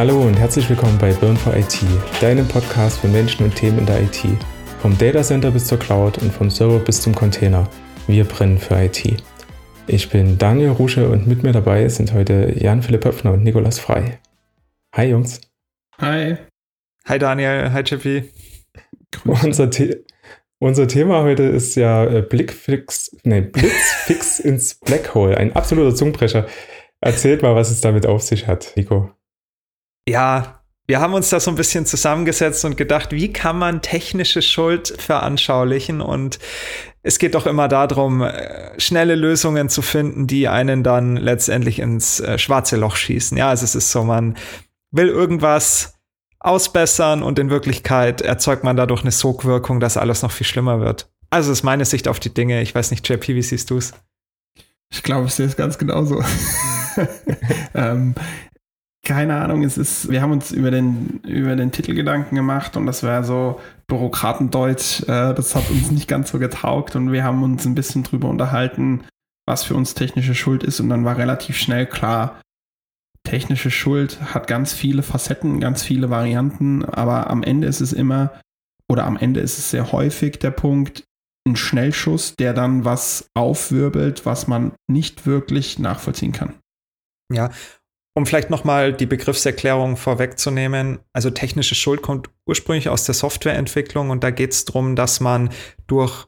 [0.00, 1.78] Hallo und herzlich willkommen bei Burn for IT,
[2.22, 4.24] deinem Podcast für Menschen und Themen in der IT.
[4.80, 7.68] Vom Datacenter bis zur Cloud und vom Server bis zum Container.
[8.06, 9.22] Wir brennen für IT.
[9.86, 14.18] Ich bin Daniel Rusche und mit mir dabei sind heute Jan-Philipp Höpfner und Nikolas Frei.
[14.96, 15.42] Hi Jungs.
[15.98, 16.38] Hi.
[17.06, 18.30] Hi Daniel, hi Chippy.
[19.26, 19.96] Unser, The
[20.60, 26.46] unser Thema heute ist ja äh, Blickfix, nee, Blitzfix ins Black Hole, ein absoluter Zungenbrecher.
[27.02, 29.10] Erzählt mal, was es damit auf sich hat, Nico.
[30.08, 34.42] Ja, wir haben uns da so ein bisschen zusammengesetzt und gedacht, wie kann man technische
[34.42, 36.00] Schuld veranschaulichen?
[36.00, 36.40] Und
[37.02, 42.18] es geht doch immer darum, äh, schnelle Lösungen zu finden, die einen dann letztendlich ins
[42.18, 43.38] äh, schwarze Loch schießen.
[43.38, 44.36] Ja, also es ist so, man
[44.90, 45.94] will irgendwas
[46.40, 51.08] ausbessern und in Wirklichkeit erzeugt man dadurch eine Sogwirkung, dass alles noch viel schlimmer wird.
[51.30, 52.62] Also ist meine Sicht auf die Dinge.
[52.62, 53.92] Ich weiß nicht, JP, wie siehst du es?
[54.92, 56.24] Ich glaube, ich sehe es ganz genauso.
[57.74, 58.16] ähm,
[59.02, 62.86] keine Ahnung, es ist, wir haben uns über den, über den Titel Gedanken gemacht und
[62.86, 67.42] das wäre so Bürokratendeutsch, äh, das hat uns nicht ganz so getaugt und wir haben
[67.42, 69.04] uns ein bisschen drüber unterhalten,
[69.46, 72.40] was für uns technische Schuld ist und dann war relativ schnell klar,
[73.24, 78.38] technische Schuld hat ganz viele Facetten, ganz viele Varianten, aber am Ende ist es immer,
[78.88, 81.04] oder am Ende ist es sehr häufig der Punkt,
[81.48, 86.54] ein Schnellschuss, der dann was aufwirbelt, was man nicht wirklich nachvollziehen kann.
[87.32, 87.50] Ja,
[88.14, 94.24] um vielleicht nochmal die Begriffserklärung vorwegzunehmen, also technische Schuld kommt ursprünglich aus der Softwareentwicklung und
[94.24, 95.50] da geht es darum, dass man
[95.86, 96.26] durch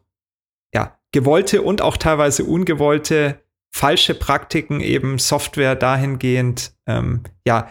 [0.75, 3.43] ja, gewollte und auch teilweise ungewollte
[3.75, 7.69] falsche Praktiken eben Software dahingehend ähm, ja,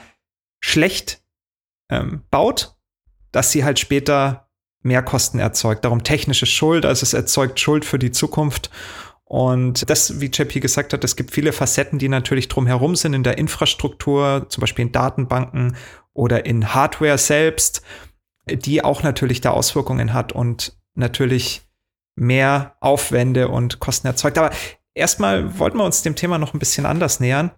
[0.64, 1.24] schlecht
[1.90, 2.76] ähm, baut,
[3.32, 4.50] dass sie halt später
[4.84, 5.86] mehr Kosten erzeugt.
[5.86, 8.72] Darum technische Schuld, also es erzeugt Schuld für die Zukunft.
[9.32, 13.24] Und das, wie JP gesagt hat, es gibt viele Facetten, die natürlich drumherum sind in
[13.24, 15.78] der Infrastruktur, zum Beispiel in Datenbanken
[16.12, 17.82] oder in Hardware selbst,
[18.50, 21.62] die auch natürlich da Auswirkungen hat und natürlich
[22.18, 24.38] mehr Aufwände und Kosten erzeugt.
[24.38, 24.52] Aber
[24.96, 27.52] erstmal wollten wir uns dem Thema noch ein bisschen anders nähern.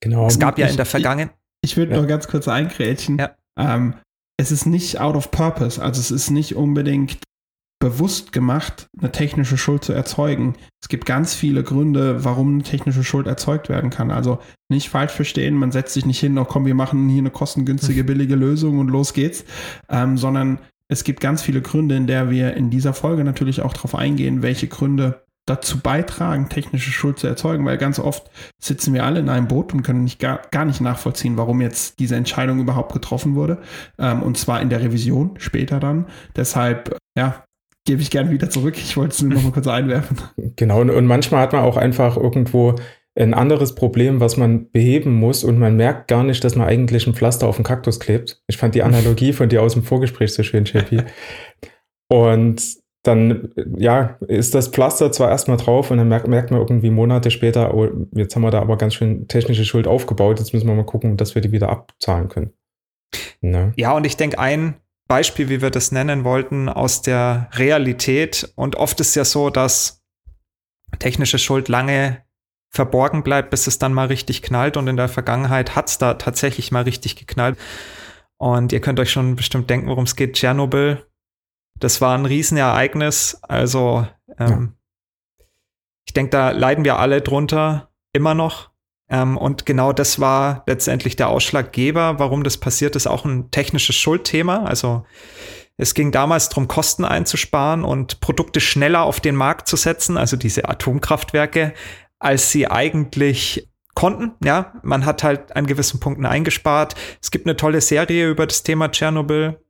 [0.00, 0.28] Genau.
[0.28, 1.36] Es gab ja in der Vergangenheit.
[1.60, 2.00] Ich, ich würde ja.
[2.00, 3.18] noch ganz kurz eingrätschen.
[3.18, 3.36] Ja.
[3.58, 3.96] Ähm,
[4.38, 7.18] es ist nicht out of purpose, also es ist nicht unbedingt
[7.82, 10.54] bewusst gemacht, eine technische Schuld zu erzeugen.
[10.80, 14.12] Es gibt ganz viele Gründe, warum eine technische Schuld erzeugt werden kann.
[14.12, 14.38] Also
[14.68, 18.04] nicht falsch verstehen, man setzt sich nicht hin, oh komm, wir machen hier eine kostengünstige,
[18.04, 19.44] billige Lösung und los geht's,
[19.88, 23.72] ähm, sondern es gibt ganz viele Gründe, in der wir in dieser Folge natürlich auch
[23.72, 29.04] darauf eingehen, welche Gründe dazu beitragen, technische Schuld zu erzeugen, weil ganz oft sitzen wir
[29.04, 32.60] alle in einem Boot und können nicht gar, gar nicht nachvollziehen, warum jetzt diese Entscheidung
[32.60, 33.58] überhaupt getroffen wurde.
[33.98, 36.06] Ähm, und zwar in der Revision später dann.
[36.36, 37.42] Deshalb, ja,
[37.84, 38.76] gebe ich gerne wieder zurück.
[38.76, 40.18] Ich wollte es nur noch mal kurz einwerfen.
[40.56, 42.76] Genau, und, und manchmal hat man auch einfach irgendwo
[43.14, 47.06] ein anderes Problem, was man beheben muss und man merkt gar nicht, dass man eigentlich
[47.06, 48.42] ein Pflaster auf den Kaktus klebt.
[48.46, 51.04] Ich fand die Analogie von dir aus dem Vorgespräch so schön, JP.
[52.08, 56.90] Und dann, ja, ist das Pflaster zwar erstmal drauf und dann merkt, merkt man irgendwie
[56.90, 60.68] Monate später, oh, jetzt haben wir da aber ganz schön technische Schuld aufgebaut, jetzt müssen
[60.68, 62.52] wir mal gucken, dass wir die wieder abzahlen können.
[63.40, 63.72] Ne?
[63.76, 64.76] Ja, und ich denke, ein
[65.12, 68.50] Beispiel, wie wir das nennen wollten, aus der Realität.
[68.56, 70.02] Und oft ist ja so, dass
[71.00, 72.24] technische Schuld lange
[72.70, 74.78] verborgen bleibt, bis es dann mal richtig knallt.
[74.78, 77.58] Und in der Vergangenheit hat es da tatsächlich mal richtig geknallt.
[78.38, 80.32] Und ihr könnt euch schon bestimmt denken, worum es geht.
[80.32, 81.06] Tschernobyl,
[81.78, 83.38] das war ein Riesenereignis.
[83.42, 84.06] Also
[84.38, 84.76] ähm,
[85.38, 85.44] ja.
[86.06, 88.71] ich denke, da leiden wir alle drunter immer noch.
[89.12, 93.94] Ähm, und genau das war letztendlich der Ausschlaggeber, warum das passiert ist, auch ein technisches
[93.94, 94.64] Schuldthema.
[94.64, 95.04] Also
[95.76, 100.36] es ging damals darum, Kosten einzusparen und Produkte schneller auf den Markt zu setzen, also
[100.36, 101.74] diese Atomkraftwerke,
[102.18, 104.32] als sie eigentlich konnten.
[104.42, 106.94] Ja, man hat halt an gewissen Punkten eingespart.
[107.20, 109.60] Es gibt eine tolle Serie über das Thema Tschernobyl.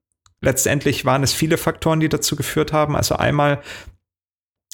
[0.41, 2.95] Letztendlich waren es viele Faktoren, die dazu geführt haben.
[2.95, 3.61] Also einmal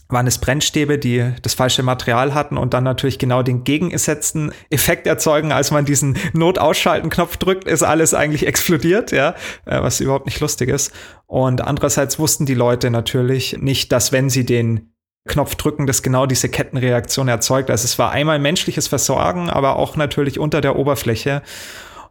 [0.08, 5.06] waren es Brennstäbe, die das falsche Material hatten und dann natürlich genau den gegengesetzten Effekt
[5.06, 9.34] erzeugen, als man diesen Notausschalten-Knopf drückt, ist alles eigentlich explodiert, ja,
[9.66, 10.93] äh, was überhaupt nicht lustig ist.
[11.26, 14.93] Und andererseits wussten die Leute natürlich nicht, dass wenn sie den
[15.28, 17.70] Knopf drücken, das genau diese Kettenreaktion erzeugt.
[17.70, 21.43] Also es war einmal menschliches Versorgen, aber auch natürlich unter der Oberfläche.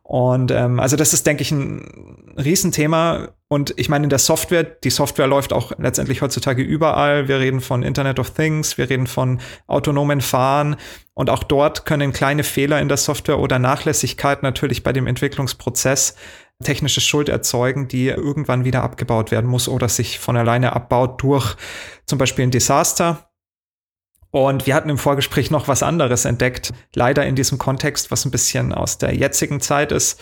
[0.09, 3.27] Und ähm, also das ist, denke ich, ein Riesenthema.
[3.50, 7.27] Und ich meine, in der Software, die Software läuft auch letztendlich heutzutage überall.
[7.27, 10.77] Wir reden von Internet of Things, wir reden von autonomen Fahren.
[11.13, 16.15] Und auch dort können kleine Fehler in der Software oder Nachlässigkeit natürlich bei dem Entwicklungsprozess
[16.63, 21.57] technische Schuld erzeugen, die irgendwann wieder abgebaut werden muss oder sich von alleine abbaut durch
[22.06, 23.26] zum Beispiel ein Desaster.
[24.31, 28.31] Und wir hatten im Vorgespräch noch was anderes entdeckt, leider in diesem Kontext, was ein
[28.31, 30.19] bisschen aus der jetzigen Zeit ist,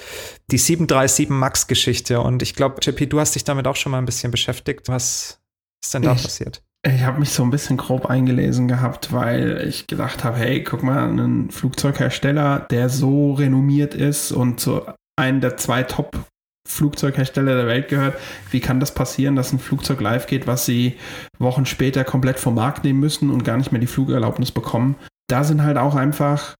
[0.51, 2.21] die 737 Max-Geschichte.
[2.21, 4.87] Und ich glaube, JP, du hast dich damit auch schon mal ein bisschen beschäftigt.
[4.87, 5.39] Was
[5.83, 6.61] ist denn da ich, passiert?
[6.85, 10.83] Ich habe mich so ein bisschen grob eingelesen gehabt, weil ich gedacht habe, hey, guck
[10.83, 14.85] mal, ein Flugzeughersteller, der so renommiert ist und so
[15.15, 16.25] einen der zwei Top
[16.67, 18.17] Flugzeughersteller der Welt gehört.
[18.51, 20.97] Wie kann das passieren, dass ein Flugzeug live geht, was sie
[21.37, 24.95] Wochen später komplett vom Markt nehmen müssen und gar nicht mehr die Flugerlaubnis bekommen?
[25.27, 26.55] Da sind halt auch einfach,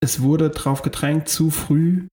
[0.00, 2.06] es wurde drauf gedrängt, zu früh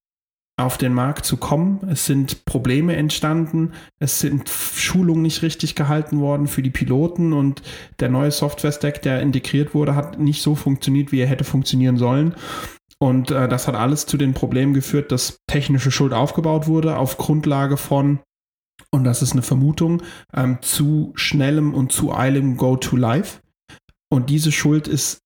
[0.60, 1.80] auf den Markt zu kommen.
[1.90, 3.72] Es sind Probleme entstanden.
[4.00, 7.62] Es sind Schulungen nicht richtig gehalten worden für die Piloten und
[8.00, 12.36] der neue Software-Stack, der integriert wurde, hat nicht so funktioniert, wie er hätte funktionieren sollen.
[13.01, 17.18] Und äh, das hat alles zu den Problemen geführt, dass technische Schuld aufgebaut wurde auf
[17.18, 18.19] Grundlage von,
[18.92, 20.04] und das ist eine Vermutung,
[20.34, 23.42] ähm, zu schnellem und zu eilem Go-to-Live.
[24.12, 25.22] Und diese Schuld ist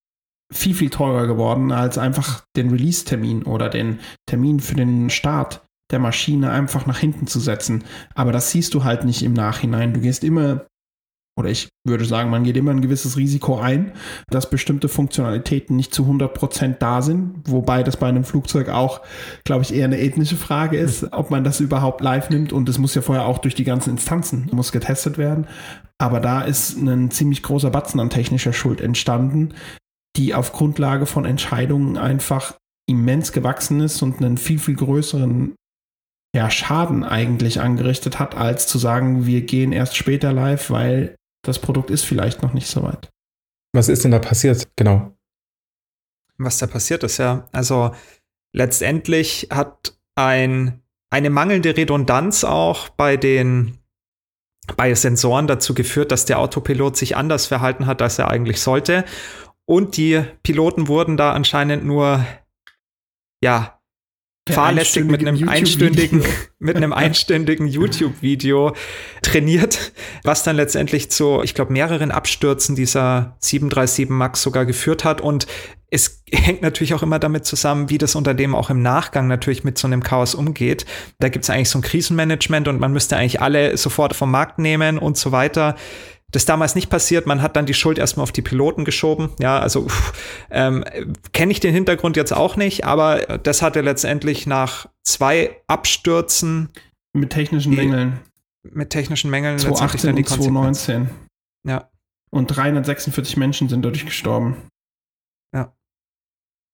[0.53, 5.99] viel, viel teurer geworden, als einfach den Release-Termin oder den Termin für den Start der
[5.99, 7.83] Maschine einfach nach hinten zu setzen.
[8.13, 9.93] Aber das siehst du halt nicht im Nachhinein.
[9.93, 10.65] Du gehst immer
[11.35, 13.94] oder ich würde sagen, man geht immer ein gewisses Risiko ein,
[14.30, 19.01] dass bestimmte Funktionalitäten nicht zu 100% da sind, wobei das bei einem Flugzeug auch,
[19.44, 22.53] glaube ich, eher eine ethnische Frage ist, ob man das überhaupt live nimmt.
[22.53, 25.47] Und es muss ja vorher auch durch die ganzen Instanzen, muss getestet werden.
[25.97, 29.56] Aber da ist ein ziemlich großer Batzen an technischer Schuld entstanden,
[30.15, 32.56] die auf Grundlage von Entscheidungen einfach
[32.88, 35.56] immens gewachsen ist und einen viel, viel größeren
[36.36, 41.59] ja, Schaden eigentlich angerichtet hat, als zu sagen, wir gehen erst später live, weil das
[41.59, 43.11] Produkt ist vielleicht noch nicht so weit.
[43.73, 44.67] Was ist denn da passiert?
[44.75, 45.15] Genau.
[46.37, 47.47] Was da passiert ist, ja.
[47.51, 47.93] Also
[48.53, 50.81] letztendlich hat ein,
[51.11, 53.79] eine mangelnde Redundanz auch bei den
[54.77, 59.03] bei Sensoren dazu geführt, dass der Autopilot sich anders verhalten hat, als er eigentlich sollte.
[59.65, 62.25] Und die Piloten wurden da anscheinend nur,
[63.43, 63.81] ja,
[64.49, 66.23] fahrlässig mit einem einstündigen,
[66.59, 68.75] mit einem einstündigen YouTube-Video
[69.21, 69.93] trainiert,
[70.23, 75.21] was dann letztendlich zu, ich glaube, mehreren Abstürzen dieser 737 Max sogar geführt hat.
[75.21, 75.47] Und
[75.89, 79.77] es hängt natürlich auch immer damit zusammen, wie das Unternehmen auch im Nachgang natürlich mit
[79.77, 80.85] so einem Chaos umgeht.
[81.19, 84.59] Da gibt es eigentlich so ein Krisenmanagement und man müsste eigentlich alle sofort vom Markt
[84.59, 85.75] nehmen und so weiter.
[86.33, 87.27] Das ist damals nicht passiert.
[87.27, 89.30] Man hat dann die Schuld erstmal auf die Piloten geschoben.
[89.39, 89.88] Ja, also
[90.50, 90.83] ähm,
[91.31, 96.69] kenne ich den Hintergrund jetzt auch nicht, aber das hatte letztendlich nach zwei Abstürzen
[97.13, 98.19] mit technischen die, Mängeln.
[98.63, 101.09] Mit technischen Mängeln 2018 dann die und 2019.
[101.68, 101.91] Ja.
[102.31, 104.57] Und 346 Menschen sind dadurch gestorben.
[105.53, 105.75] Ja.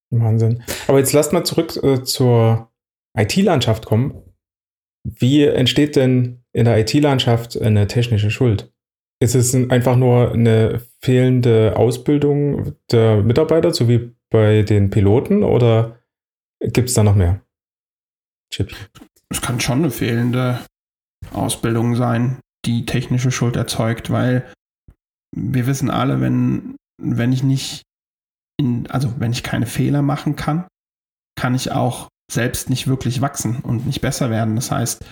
[0.10, 0.64] Wahnsinn.
[0.88, 2.72] Aber jetzt lasst mal zurück äh, zur
[3.18, 4.24] IT-Landschaft kommen.
[5.04, 8.72] Wie entsteht denn in der IT-Landschaft eine technische Schuld?
[9.22, 16.00] Ist es einfach nur eine fehlende Ausbildung der Mitarbeiter, so wie bei den Piloten, oder
[16.62, 17.42] gibt es da noch mehr?
[18.52, 18.74] Chip.
[19.30, 20.60] Es kann schon eine fehlende
[21.34, 24.52] Ausbildung sein, die technische Schuld erzeugt, weil
[25.36, 27.84] wir wissen alle, wenn, wenn ich nicht,
[28.58, 30.68] in, also wenn ich keine Fehler machen kann,
[31.36, 34.56] kann ich auch selbst nicht wirklich wachsen und nicht besser werden.
[34.56, 35.04] Das heißt,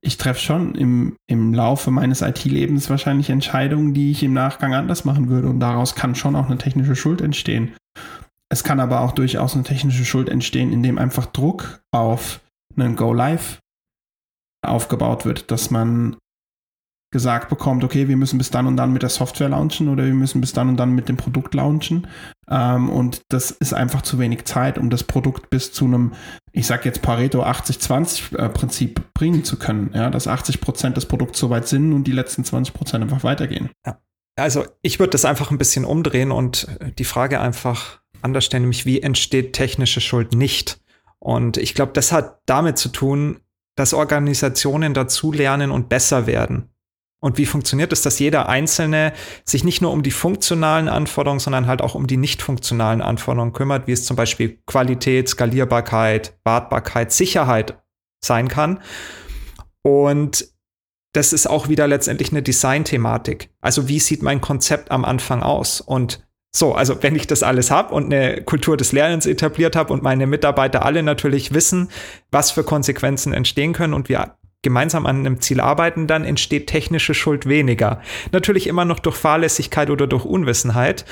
[0.00, 5.04] ich treffe schon im, im Laufe meines IT-Lebens wahrscheinlich Entscheidungen, die ich im Nachgang anders
[5.04, 5.48] machen würde.
[5.48, 7.74] Und daraus kann schon auch eine technische Schuld entstehen.
[8.48, 12.40] Es kann aber auch durchaus eine technische Schuld entstehen, indem einfach Druck auf
[12.76, 13.58] einen Go-Live
[14.64, 16.16] aufgebaut wird, dass man
[17.16, 20.12] gesagt bekommt, okay, wir müssen bis dann und dann mit der Software launchen oder wir
[20.12, 22.06] müssen bis dann und dann mit dem Produkt launchen.
[22.50, 26.12] Ähm, und das ist einfach zu wenig Zeit, um das Produkt bis zu einem,
[26.52, 29.92] ich sag jetzt Pareto 80-20-Prinzip äh, bringen zu können.
[29.94, 33.70] Ja, dass 80 Prozent des Produkts soweit sind und die letzten 20 Prozent einfach weitergehen.
[33.86, 33.98] Ja.
[34.38, 36.68] Also ich würde das einfach ein bisschen umdrehen und
[36.98, 40.78] die Frage einfach anders stellen, nämlich wie entsteht technische Schuld nicht?
[41.18, 43.40] Und ich glaube, das hat damit zu tun,
[43.76, 46.70] dass Organisationen dazulernen und besser werden.
[47.20, 49.12] Und wie funktioniert es, dass jeder Einzelne
[49.44, 53.52] sich nicht nur um die funktionalen Anforderungen, sondern halt auch um die nicht funktionalen Anforderungen
[53.52, 57.78] kümmert, wie es zum Beispiel Qualität, Skalierbarkeit, Wartbarkeit, Sicherheit
[58.22, 58.80] sein kann.
[59.82, 60.48] Und
[61.12, 63.50] das ist auch wieder letztendlich eine Design-Thematik.
[63.62, 65.80] Also wie sieht mein Konzept am Anfang aus?
[65.80, 69.92] Und so, also wenn ich das alles habe und eine Kultur des Lernens etabliert habe
[69.92, 71.88] und meine Mitarbeiter alle natürlich wissen,
[72.30, 77.14] was für Konsequenzen entstehen können und wir gemeinsam an einem Ziel arbeiten, dann entsteht technische
[77.14, 78.02] Schuld weniger.
[78.32, 81.04] Natürlich immer noch durch Fahrlässigkeit oder durch Unwissenheit,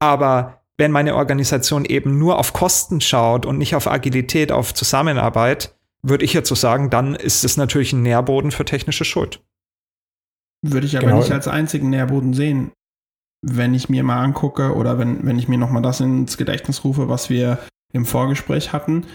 [0.00, 5.76] aber wenn meine Organisation eben nur auf Kosten schaut und nicht auf Agilität, auf Zusammenarbeit,
[6.02, 9.42] würde ich jetzt so sagen, dann ist es natürlich ein Nährboden für technische Schuld.
[10.64, 11.18] Würde ich aber genau.
[11.18, 12.72] nicht als einzigen Nährboden sehen.
[13.42, 17.08] wenn ich mir mal angucke oder wenn, wenn ich mir nochmal das ins Gedächtnis rufe,
[17.08, 17.58] was wir
[17.92, 19.06] im Vorgespräch hatten,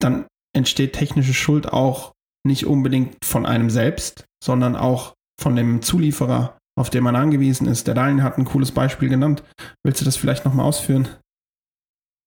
[0.00, 2.13] dann entsteht technische Schuld auch
[2.44, 7.86] nicht unbedingt von einem selbst, sondern auch von dem Zulieferer, auf den man angewiesen ist.
[7.86, 9.42] Der Daniel hat ein cooles Beispiel genannt.
[9.82, 11.08] Willst du das vielleicht nochmal ausführen?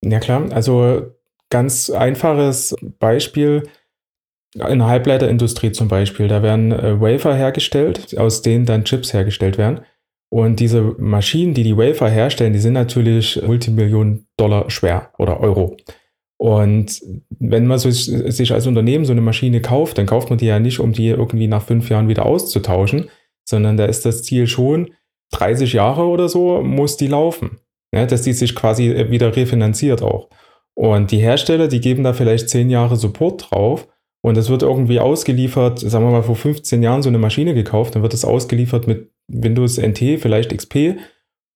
[0.03, 1.11] Ja klar, also
[1.49, 3.63] ganz einfaches Beispiel
[4.53, 6.27] in der Halbleiterindustrie zum Beispiel.
[6.27, 9.81] Da werden äh, Wafer hergestellt, aus denen dann Chips hergestellt werden.
[10.29, 15.77] Und diese Maschinen, die die Wafer herstellen, die sind natürlich Multimillionen Dollar schwer oder Euro.
[16.37, 17.01] Und
[17.39, 20.59] wenn man so, sich als Unternehmen so eine Maschine kauft, dann kauft man die ja
[20.59, 23.09] nicht, um die irgendwie nach fünf Jahren wieder auszutauschen,
[23.47, 24.91] sondern da ist das Ziel schon,
[25.31, 27.59] 30 Jahre oder so muss die laufen.
[27.93, 30.29] Ja, dass die sich quasi wieder refinanziert auch.
[30.75, 33.87] Und die Hersteller, die geben da vielleicht zehn Jahre Support drauf
[34.21, 37.95] und es wird irgendwie ausgeliefert, sagen wir mal vor 15 Jahren so eine Maschine gekauft,
[37.95, 40.97] dann wird es ausgeliefert mit Windows NT, vielleicht XP.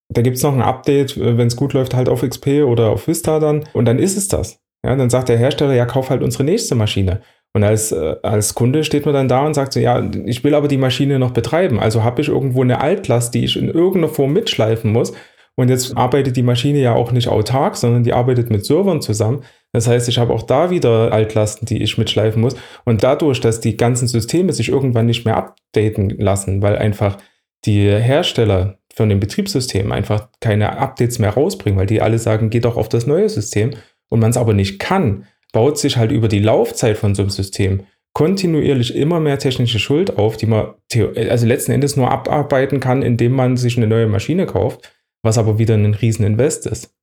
[0.09, 3.07] Da gibt es noch ein Update, wenn es gut läuft, halt auf XP oder auf
[3.07, 3.65] Vista dann.
[3.73, 4.61] Und dann ist es das.
[4.83, 7.21] Ja, dann sagt der Hersteller, ja, kauf halt unsere nächste Maschine.
[7.53, 10.55] Und als, äh, als Kunde steht man dann da und sagt so, ja, ich will
[10.55, 11.79] aber die Maschine noch betreiben.
[11.79, 15.13] Also habe ich irgendwo eine Altlast, die ich in irgendeiner Form mitschleifen muss.
[15.55, 19.43] Und jetzt arbeitet die Maschine ja auch nicht autark, sondern die arbeitet mit Servern zusammen.
[19.73, 22.55] Das heißt, ich habe auch da wieder Altlasten, die ich mitschleifen muss.
[22.85, 27.17] Und dadurch, dass die ganzen Systeme sich irgendwann nicht mehr updaten lassen, weil einfach
[27.65, 32.59] die Hersteller von dem Betriebssystem einfach keine Updates mehr rausbringen, weil die alle sagen, geh
[32.59, 33.71] doch auf das neue System
[34.11, 37.31] und man es aber nicht kann, baut sich halt über die Laufzeit von so einem
[37.31, 40.73] System kontinuierlich immer mehr technische Schuld auf, die man
[41.15, 45.59] also letzten Endes nur abarbeiten kann, indem man sich eine neue Maschine kauft, was aber
[45.59, 46.93] wieder ein Rieseninvest ist.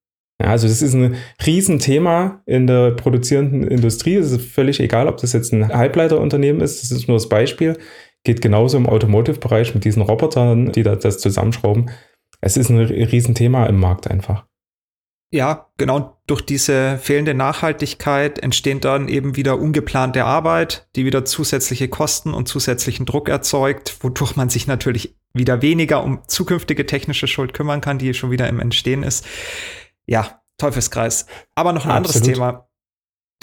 [0.41, 4.17] Ja, also das ist ein Riesenthema in der produzierenden Industrie.
[4.17, 7.77] Es ist völlig egal, ob das jetzt ein Halbleiterunternehmen ist, das ist nur das Beispiel.
[8.25, 11.91] Geht genauso im Automotive-Bereich mit diesen Robotern, die das zusammenschrauben.
[12.41, 14.48] Es ist ein Riesenthema im Markt einfach.
[15.31, 21.89] Ja, genau durch diese fehlende Nachhaltigkeit entstehen dann eben wieder ungeplante Arbeit, die wieder zusätzliche
[21.89, 27.53] Kosten und zusätzlichen Druck erzeugt, wodurch man sich natürlich wieder weniger um zukünftige technische Schuld
[27.53, 29.27] kümmern kann, die schon wieder im Entstehen ist.
[30.07, 31.27] Ja, Teufelskreis.
[31.55, 32.17] Aber noch ein Absolut.
[32.17, 32.68] anderes Thema.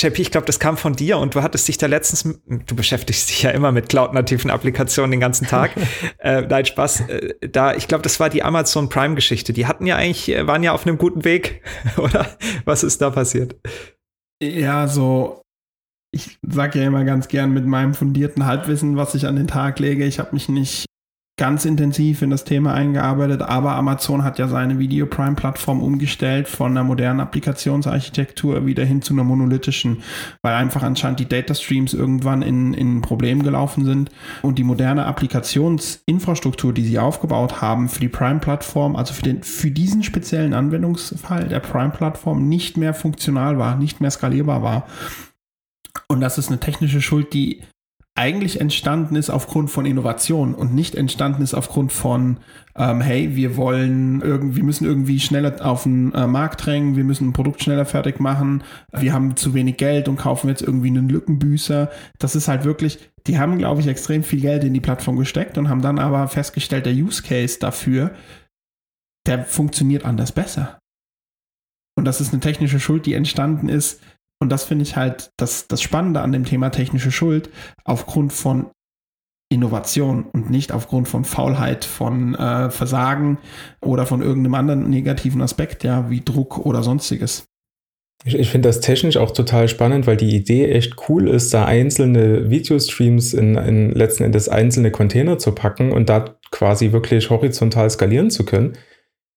[0.01, 3.29] JP, ich glaube, das kam von dir und du hattest dich da letztens, du beschäftigst
[3.29, 5.71] dich ja immer mit cloud-nativen Applikationen den ganzen Tag.
[6.17, 7.01] äh, nein, Spaß.
[7.07, 9.53] Äh, da, ich glaube, das war die Amazon Prime-Geschichte.
[9.53, 11.61] Die hatten ja eigentlich, äh, waren ja auf einem guten Weg,
[11.97, 12.27] oder?
[12.65, 13.55] Was ist da passiert?
[14.43, 15.41] Ja, so,
[16.11, 19.79] ich sage ja immer ganz gern mit meinem fundierten Halbwissen, was ich an den Tag
[19.79, 20.03] lege.
[20.05, 20.85] Ich habe mich nicht
[21.37, 26.47] ganz intensiv in das Thema eingearbeitet, aber Amazon hat ja seine Video Prime Plattform umgestellt
[26.47, 30.01] von einer modernen Applikationsarchitektur wieder hin zu einer monolithischen,
[30.41, 34.11] weil einfach anscheinend die Data Streams irgendwann in, in ein Problem gelaufen sind
[34.43, 39.43] und die moderne Applikationsinfrastruktur, die sie aufgebaut haben für die Prime Plattform, also für den,
[39.43, 44.87] für diesen speziellen Anwendungsfall der Prime Plattform nicht mehr funktional war, nicht mehr skalierbar war.
[46.07, 47.61] Und das ist eine technische Schuld, die
[48.17, 52.37] eigentlich entstanden ist aufgrund von Innovation und nicht entstanden ist aufgrund von,
[52.77, 57.27] ähm, hey, wir wollen irgendwie, müssen irgendwie schneller auf den äh, Markt drängen, wir müssen
[57.27, 61.09] ein Produkt schneller fertig machen, wir haben zu wenig Geld und kaufen jetzt irgendwie einen
[61.09, 61.91] Lückenbüßer.
[62.17, 65.57] Das ist halt wirklich, die haben, glaube ich, extrem viel Geld in die Plattform gesteckt
[65.57, 68.11] und haben dann aber festgestellt, der Use Case dafür,
[69.27, 70.79] der funktioniert anders besser.
[71.97, 74.01] Und das ist eine technische Schuld, die entstanden ist,
[74.39, 77.49] und das finde ich halt das, das Spannende an dem Thema technische Schuld,
[77.83, 78.71] aufgrund von
[79.49, 83.37] Innovation und nicht aufgrund von Faulheit, von äh, Versagen
[83.81, 87.45] oder von irgendeinem anderen negativen Aspekt, ja, wie Druck oder sonstiges.
[88.23, 91.65] Ich, ich finde das technisch auch total spannend, weil die Idee echt cool ist, da
[91.65, 97.89] einzelne Videostreams in, in letzten Endes einzelne Container zu packen und da quasi wirklich horizontal
[97.89, 98.73] skalieren zu können.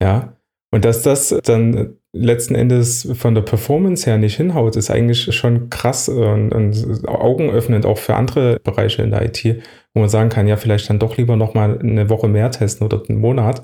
[0.01, 0.38] Ja.
[0.71, 5.71] Und dass das dann letzten Endes von der Performance her nicht hinhaut, ist eigentlich schon
[5.71, 9.63] krass und, und augenöffnend auch für andere Bereiche in der IT,
[9.95, 13.03] wo man sagen kann, ja, vielleicht dann doch lieber nochmal eine Woche mehr testen oder
[13.09, 13.63] einen Monat,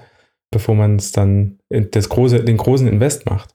[0.51, 3.55] bevor man es dann das große, den großen Invest macht.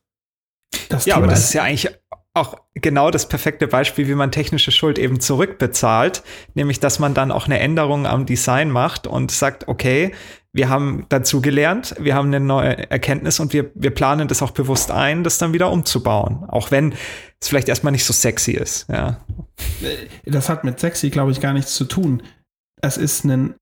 [0.89, 1.89] Das ja, aber das ist ja eigentlich
[2.35, 7.31] auch genau das perfekte Beispiel, wie man technische Schuld eben zurückbezahlt, nämlich dass man dann
[7.31, 10.13] auch eine Änderung am Design macht und sagt, okay,
[10.51, 14.51] wir haben dazu gelernt, wir haben eine neue Erkenntnis und wir, wir planen das auch
[14.51, 16.43] bewusst ein, das dann wieder umzubauen.
[16.47, 16.93] Auch wenn
[17.39, 19.23] es vielleicht erstmal nicht so sexy ist, ja.
[20.25, 22.23] Das hat mit sexy, glaube ich, gar nichts zu tun.
[22.81, 23.55] Es ist ein,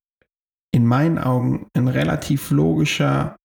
[0.71, 3.35] in meinen Augen, ein relativ logischer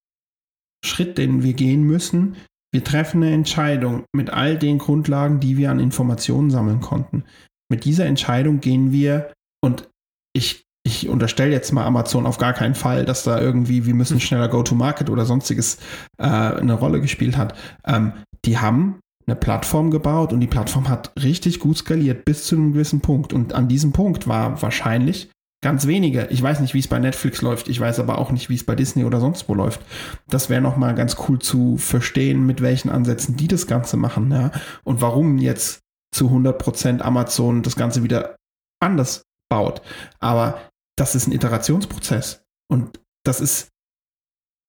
[0.84, 2.36] Schritt, den wir gehen müssen.
[2.72, 7.24] Wir treffen eine Entscheidung mit all den Grundlagen, die wir an Informationen sammeln konnten.
[7.70, 9.32] Mit dieser Entscheidung gehen wir
[9.62, 9.88] und
[10.34, 14.20] ich ich unterstelle jetzt mal Amazon auf gar keinen Fall, dass da irgendwie, wir müssen
[14.20, 15.78] schneller Go-to-Market oder sonstiges
[16.18, 17.54] äh, eine Rolle gespielt hat.
[17.86, 18.12] Ähm,
[18.44, 22.72] die haben eine Plattform gebaut und die Plattform hat richtig gut skaliert bis zu einem
[22.72, 23.32] gewissen Punkt.
[23.32, 25.30] Und an diesem Punkt war wahrscheinlich
[25.62, 26.26] ganz wenige.
[26.30, 27.68] Ich weiß nicht, wie es bei Netflix läuft.
[27.68, 29.80] Ich weiß aber auch nicht, wie es bei Disney oder sonst wo läuft.
[30.28, 34.50] Das wäre nochmal ganz cool zu verstehen, mit welchen Ansätzen die das Ganze machen, ja.
[34.82, 35.80] Und warum jetzt
[36.12, 38.34] zu 100% Amazon das Ganze wieder
[38.80, 39.82] anders baut.
[40.18, 40.58] Aber
[40.96, 42.44] das ist ein Iterationsprozess.
[42.70, 43.68] Und das ist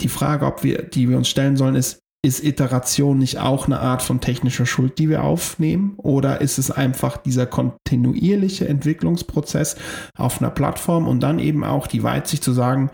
[0.01, 3.80] die Frage, ob wir, die wir uns stellen sollen, ist, ist Iteration nicht auch eine
[3.80, 5.96] Art von technischer Schuld, die wir aufnehmen?
[5.98, 9.75] Oder ist es einfach dieser kontinuierliche Entwicklungsprozess
[10.18, 12.92] auf einer Plattform und dann eben auch die Weitsicht zu sagen,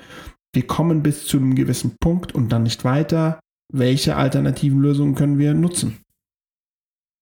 [0.53, 3.39] wir kommen bis zu einem gewissen Punkt und dann nicht weiter.
[3.71, 5.99] Welche alternativen Lösungen können wir nutzen?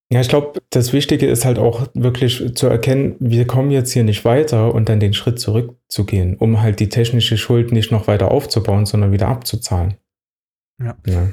[0.10, 4.06] Ja, ich glaube, das Wichtige ist halt auch wirklich zu erkennen, wir kommen jetzt hier
[4.06, 8.32] nicht weiter und dann den Schritt zurückzugehen, um halt die technische Schuld nicht noch weiter
[8.32, 9.96] aufzubauen, sondern wieder abzuzahlen.
[10.82, 10.96] Ja.
[11.06, 11.28] ja.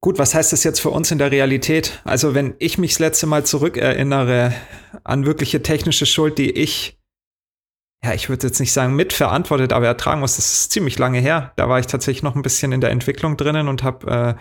[0.00, 2.00] Gut, was heißt das jetzt für uns in der Realität?
[2.04, 4.54] Also, wenn ich mich das letzte Mal zurückerinnere
[5.02, 6.99] an wirkliche technische Schuld, die ich
[8.02, 10.36] ja, ich würde jetzt nicht sagen mitverantwortet, aber ertragen muss.
[10.36, 11.52] Das ist ziemlich lange her.
[11.56, 14.38] Da war ich tatsächlich noch ein bisschen in der Entwicklung drinnen und habe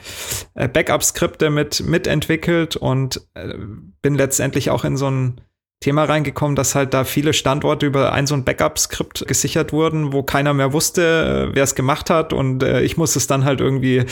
[0.56, 3.54] äh, äh, Backup-Skripte mit mitentwickelt und äh,
[4.02, 5.42] bin letztendlich auch in so ein
[5.82, 10.24] Thema reingekommen, dass halt da viele Standorte über ein so ein Backup-Skript gesichert wurden, wo
[10.24, 13.60] keiner mehr wusste, äh, wer es gemacht hat und äh, ich musste es dann halt
[13.60, 14.06] irgendwie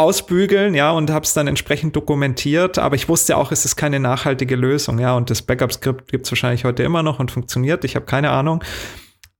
[0.00, 2.78] ausbügeln, ja, und habe es dann entsprechend dokumentiert.
[2.78, 6.32] Aber ich wusste auch, es ist keine nachhaltige Lösung, ja, und das Backup-Skript gibt es
[6.32, 7.84] wahrscheinlich heute immer noch und funktioniert.
[7.84, 8.64] Ich habe keine Ahnung.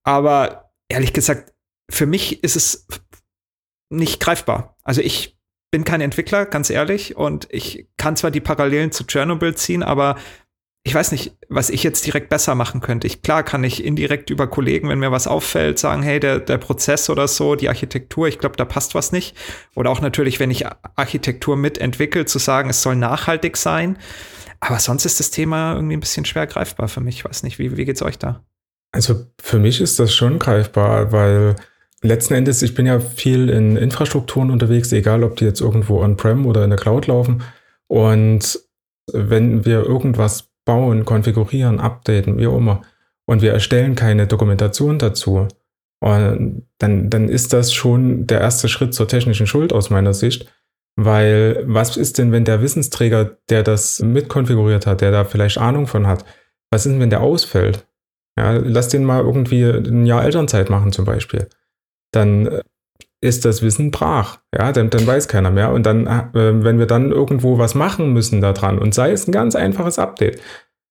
[0.04, 1.52] Aber ehrlich gesagt,
[1.90, 2.86] für mich ist es
[3.90, 4.76] nicht greifbar.
[4.84, 5.38] Also ich
[5.70, 10.16] bin kein Entwickler, ganz ehrlich, und ich kann zwar die Parallelen zu Chernobyl ziehen, aber
[10.82, 13.06] ich weiß nicht, was ich jetzt direkt besser machen könnte.
[13.06, 16.56] Ich, klar kann ich indirekt über Kollegen, wenn mir was auffällt, sagen, hey, der, der
[16.56, 19.36] Prozess oder so, die Architektur, ich glaube, da passt was nicht.
[19.74, 20.64] Oder auch natürlich, wenn ich
[20.96, 23.98] Architektur mitentwickle, zu sagen, es soll nachhaltig sein.
[24.60, 27.16] Aber sonst ist das Thema irgendwie ein bisschen schwer greifbar für mich.
[27.16, 28.42] Ich weiß nicht, wie, wie geht's euch da?
[28.92, 31.56] Also für mich ist das schon greifbar, weil
[32.02, 36.46] letzten Endes, ich bin ja viel in Infrastrukturen unterwegs, egal ob die jetzt irgendwo on-prem
[36.46, 37.42] oder in der Cloud laufen.
[37.86, 38.60] Und
[39.12, 42.82] wenn wir irgendwas bauen, konfigurieren, updaten, wie auch immer,
[43.26, 45.46] und wir erstellen keine Dokumentation dazu,
[46.00, 50.50] dann, dann ist das schon der erste Schritt zur technischen Schuld aus meiner Sicht.
[50.96, 55.86] Weil was ist denn, wenn der Wissensträger, der das mitkonfiguriert hat, der da vielleicht Ahnung
[55.86, 56.24] von hat,
[56.70, 57.86] was ist denn, wenn der ausfällt?
[58.36, 61.48] Ja, lass den mal irgendwie ein Jahr Elternzeit machen zum Beispiel.
[62.12, 62.62] Dann äh,
[63.20, 64.38] ist das Wissen brach.
[64.56, 65.72] Ja, dann, dann weiß keiner mehr.
[65.72, 69.32] Und dann, äh, wenn wir dann irgendwo was machen müssen daran, und sei es ein
[69.32, 70.40] ganz einfaches Update,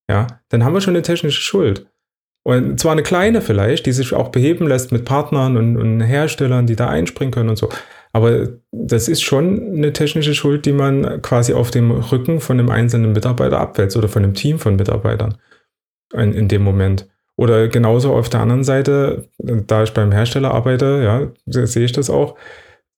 [0.09, 1.87] ja, dann haben wir schon eine technische Schuld.
[2.43, 6.67] Und zwar eine kleine vielleicht, die sich auch beheben lässt mit Partnern und, und Herstellern,
[6.67, 7.69] die da einspringen können und so.
[8.11, 12.69] Aber das ist schon eine technische Schuld, die man quasi auf dem Rücken von einem
[12.69, 15.37] einzelnen Mitarbeiter abwälzt oder von einem Team von Mitarbeitern
[16.13, 17.07] in, in dem Moment.
[17.39, 22.09] Oder genauso auf der anderen Seite, da ich beim Hersteller arbeite, ja, sehe ich das
[22.09, 22.35] auch.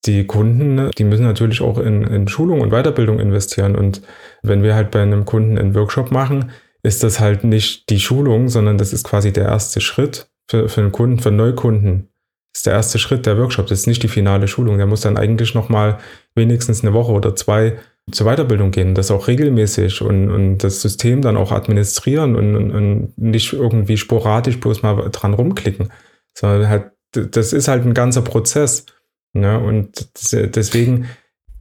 [0.08, 3.76] Die Kunden, die müssen natürlich auch in, in Schulung und Weiterbildung investieren.
[3.76, 4.02] Und
[4.42, 6.50] wenn wir halt bei einem Kunden einen Workshop machen,
[6.82, 10.82] ist das halt nicht die Schulung, sondern das ist quasi der erste Schritt für, für
[10.82, 12.10] einen Kunden, für einen Neukunden.
[12.52, 13.68] Das ist der erste Schritt der Workshop.
[13.68, 14.78] Das ist nicht die finale Schulung.
[14.78, 16.00] Der muss dann eigentlich nochmal
[16.34, 17.78] wenigstens eine Woche oder zwei
[18.10, 22.72] zur Weiterbildung gehen, das auch regelmäßig und, und das System dann auch administrieren und, und,
[22.72, 25.92] und nicht irgendwie sporadisch bloß mal dran rumklicken,
[26.34, 28.86] sondern halt, das ist halt ein ganzer Prozess.
[29.34, 29.60] Ne?
[29.60, 31.08] Und deswegen,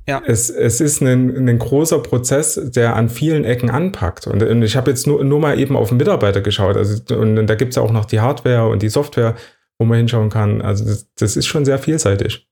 [0.08, 0.22] ja.
[0.26, 4.26] es, es ist ein, ein großer Prozess, der an vielen Ecken anpackt.
[4.26, 6.76] Und, und ich habe jetzt nur, nur mal eben auf den Mitarbeiter geschaut.
[6.76, 9.36] Also, und da gibt es ja auch noch die Hardware und die Software,
[9.78, 10.62] wo man hinschauen kann.
[10.62, 12.48] Also das, das ist schon sehr vielseitig.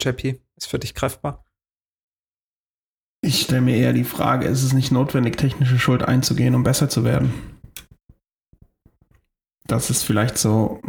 [0.00, 1.44] JP, ist für dich greifbar?
[3.28, 6.88] Ich stelle mir eher die Frage, ist es nicht notwendig, technische Schuld einzugehen, um besser
[6.88, 7.30] zu werden?
[9.66, 10.80] Das ist vielleicht so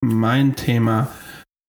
[0.00, 1.08] mein Thema.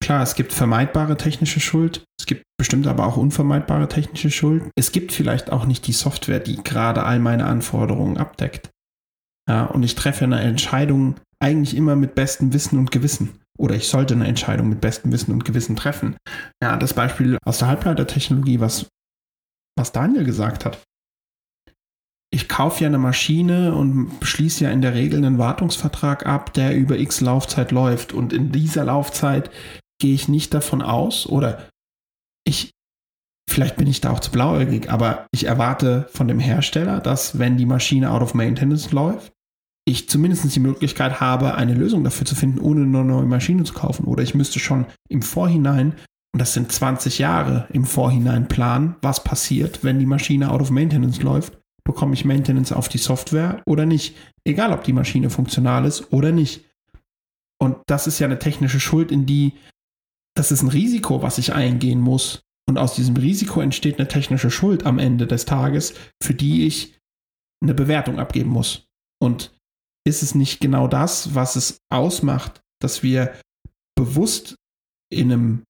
[0.02, 4.64] Klar, es gibt vermeidbare technische Schuld, es gibt bestimmt aber auch unvermeidbare technische Schuld.
[4.78, 8.70] Es gibt vielleicht auch nicht die Software, die gerade all meine Anforderungen abdeckt.
[9.50, 13.42] Ja, und ich treffe eine Entscheidung eigentlich immer mit bestem Wissen und Gewissen.
[13.58, 16.16] Oder ich sollte eine Entscheidung mit bestem Wissen und Gewissen treffen.
[16.64, 18.88] Ja, das Beispiel aus der Halbleitertechnologie, was
[19.78, 20.84] was Daniel gesagt hat.
[22.32, 26.76] Ich kaufe ja eine Maschine und schließe ja in der Regel einen Wartungsvertrag ab, der
[26.76, 28.12] über x Laufzeit läuft.
[28.12, 29.50] Und in dieser Laufzeit
[30.02, 31.70] gehe ich nicht davon aus oder
[32.46, 32.72] ich,
[33.50, 37.58] vielleicht bin ich da auch zu blauäugig, aber ich erwarte von dem Hersteller, dass wenn
[37.58, 39.32] die Maschine out of maintenance läuft,
[39.88, 43.74] ich zumindest die Möglichkeit habe, eine Lösung dafür zu finden, ohne eine neue Maschine zu
[43.74, 44.06] kaufen.
[44.06, 45.94] Oder ich müsste schon im Vorhinein,
[46.36, 50.70] und das sind 20 Jahre im Vorhinein planen, was passiert, wenn die Maschine out of
[50.70, 51.58] maintenance läuft.
[51.86, 54.18] Bekomme ich Maintenance auf die Software oder nicht?
[54.44, 56.66] Egal, ob die Maschine funktional ist oder nicht.
[57.58, 59.54] Und das ist ja eine technische Schuld, in die,
[60.36, 62.42] das ist ein Risiko, was ich eingehen muss.
[62.68, 67.00] Und aus diesem Risiko entsteht eine technische Schuld am Ende des Tages, für die ich
[67.64, 68.88] eine Bewertung abgeben muss.
[69.22, 69.54] Und
[70.06, 73.34] ist es nicht genau das, was es ausmacht, dass wir
[73.96, 74.58] bewusst
[75.10, 75.64] in, einem,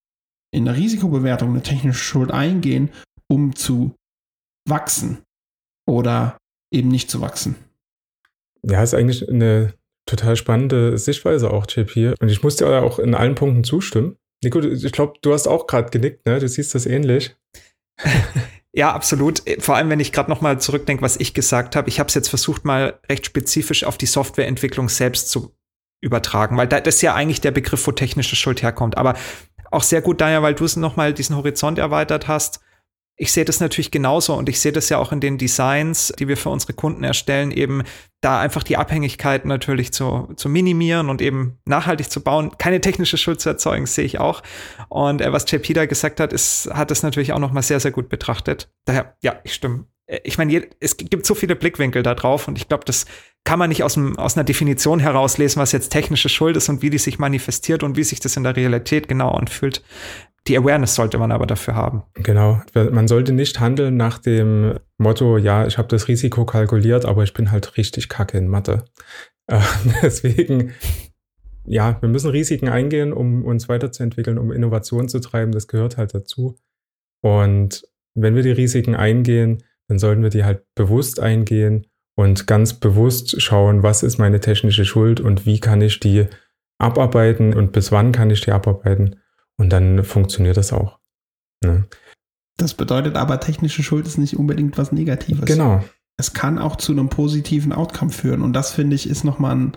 [0.52, 2.90] in einer Risikobewertung eine technische Schuld eingehen,
[3.28, 3.94] um zu
[4.68, 5.22] wachsen
[5.86, 6.38] oder
[6.72, 7.56] eben nicht zu wachsen?
[8.62, 9.74] Ja, ist eigentlich eine
[10.06, 12.14] total spannende Sichtweise auch, JP.
[12.20, 14.16] Und ich muss dir auch in allen Punkten zustimmen.
[14.42, 16.38] Nico, ich glaube, du hast auch gerade genickt, ne?
[16.38, 17.36] Du siehst das ähnlich.
[18.76, 19.42] Ja, absolut.
[19.58, 21.88] Vor allem, wenn ich gerade noch mal zurückdenke, was ich gesagt habe.
[21.88, 25.56] Ich habe es jetzt versucht, mal recht spezifisch auf die Softwareentwicklung selbst zu
[26.02, 28.98] übertragen, weil da, das ist ja eigentlich der Begriff, wo technische Schuld herkommt.
[28.98, 29.14] Aber
[29.76, 32.60] auch sehr gut, Daniel, weil du es noch mal diesen Horizont erweitert hast
[33.18, 36.28] ich sehe das natürlich genauso und ich sehe das ja auch in den Designs, die
[36.28, 37.82] wir für unsere Kunden erstellen, eben
[38.20, 43.16] da einfach die Abhängigkeit natürlich zu, zu minimieren und eben nachhaltig zu bauen, keine technische
[43.16, 44.42] Schuld zu erzeugen, sehe ich auch.
[44.88, 47.80] Und äh, was JP da gesagt hat, ist, hat das natürlich auch noch mal sehr,
[47.80, 48.70] sehr gut betrachtet.
[48.84, 49.86] Daher, ja, ich stimme.
[50.06, 53.06] Äh, ich meine, es gibt so viele Blickwinkel da drauf und ich glaube, das
[53.46, 56.82] kann man nicht aus, dem, aus einer Definition herauslesen, was jetzt technische Schuld ist und
[56.82, 59.84] wie die sich manifestiert und wie sich das in der Realität genau anfühlt.
[60.48, 62.02] Die Awareness sollte man aber dafür haben.
[62.14, 62.60] Genau.
[62.74, 67.34] Man sollte nicht handeln nach dem Motto, ja, ich habe das Risiko kalkuliert, aber ich
[67.34, 68.84] bin halt richtig kacke in Mathe.
[69.46, 69.60] Äh,
[70.02, 70.72] deswegen,
[71.64, 75.52] ja, wir müssen Risiken eingehen, um uns weiterzuentwickeln, um Innovation zu treiben.
[75.52, 76.56] Das gehört halt dazu.
[77.22, 82.74] Und wenn wir die Risiken eingehen, dann sollten wir die halt bewusst eingehen und ganz
[82.74, 86.26] bewusst schauen, was ist meine technische Schuld und wie kann ich die
[86.78, 89.16] abarbeiten und bis wann kann ich die abarbeiten.
[89.58, 90.98] Und dann funktioniert das auch.
[91.64, 91.86] Ne?
[92.56, 95.44] Das bedeutet aber, technische Schuld ist nicht unbedingt was Negatives.
[95.44, 95.84] Genau.
[96.18, 98.42] Es kann auch zu einem positiven Outcome führen.
[98.42, 99.76] Und das finde ich ist nochmal ein,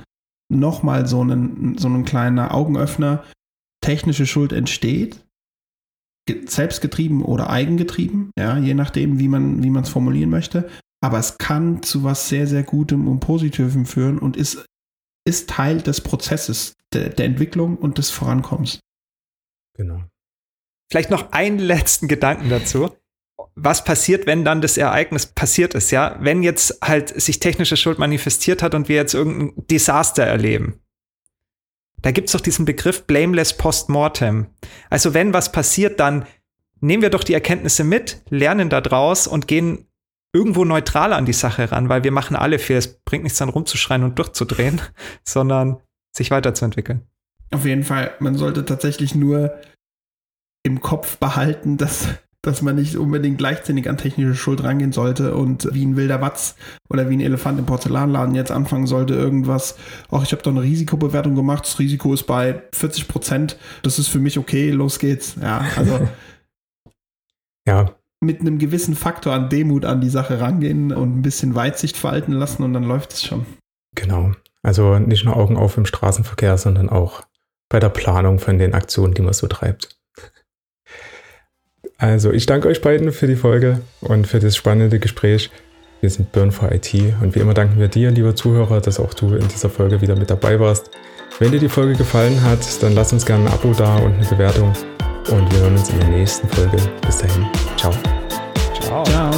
[0.50, 3.24] noch mal so ein, so ein kleiner Augenöffner.
[3.82, 5.26] Technische Schuld entsteht,
[6.46, 10.70] selbstgetrieben oder eigengetrieben, ja, je nachdem, wie man wie es formulieren möchte.
[11.02, 14.66] Aber es kann zu was sehr, sehr Gutem und Positivem führen und ist,
[15.26, 18.80] ist Teil des Prozesses der, der Entwicklung und des Vorankommens.
[19.76, 20.04] Genau.
[20.92, 22.96] Vielleicht noch einen letzten Gedanken dazu.
[23.56, 26.18] Was passiert, wenn dann das Ereignis passiert ist, ja?
[26.20, 30.82] Wenn jetzt halt sich technische Schuld manifestiert hat und wir jetzt irgendein Desaster erleben.
[32.02, 34.48] Da gibt es doch diesen Begriff blameless postmortem.
[34.90, 36.26] Also wenn was passiert, dann
[36.80, 39.89] nehmen wir doch die Erkenntnisse mit, lernen da draus und gehen
[40.34, 42.80] irgendwo neutral an die Sache ran, weil wir machen alle Fehler.
[42.80, 44.82] Es bringt nichts dann rumzuschreien und durchzudrehen,
[45.24, 45.78] sondern
[46.16, 47.02] sich weiterzuentwickeln.
[47.52, 49.60] Auf jeden Fall, man sollte tatsächlich nur
[50.64, 52.08] im Kopf behalten, dass,
[52.44, 56.56] dass man nicht unbedingt leichtsinnig an technische Schuld rangehen sollte und wie ein wilder Watz
[56.90, 59.78] oder wie ein Elefant im Porzellanladen jetzt anfangen sollte, irgendwas,
[60.12, 64.10] ach, ich habe doch eine Risikobewertung gemacht, das Risiko ist bei 40 Prozent, das ist
[64.10, 65.36] für mich okay, los geht's.
[65.42, 66.08] Ja, also
[67.68, 67.99] ja.
[68.22, 72.34] Mit einem gewissen Faktor an Demut an die Sache rangehen und ein bisschen Weitsicht verhalten
[72.34, 73.46] lassen und dann läuft es schon.
[73.96, 74.32] Genau.
[74.62, 77.24] Also nicht nur Augen auf im Straßenverkehr, sondern auch
[77.70, 79.98] bei der Planung von den Aktionen, die man so treibt.
[81.98, 85.52] Also, ich danke euch beiden für die Folge und für das spannende Gespräch.
[86.00, 89.14] Wir sind Burn for IT und wie immer danken wir dir, lieber Zuhörer, dass auch
[89.14, 90.92] du in dieser Folge wieder mit dabei warst.
[91.40, 94.26] Wenn dir die Folge gefallen hat, dann lass uns gerne ein Abo da und eine
[94.26, 94.74] Bewertung
[95.30, 96.78] und wir hören uns in der nächsten Folge.
[97.06, 97.46] Bis dahin,
[97.80, 97.94] ciao.
[98.82, 99.04] Ciao.
[99.06, 99.29] ciao.